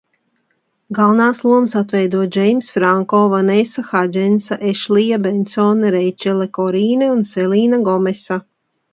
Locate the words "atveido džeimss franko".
1.79-3.19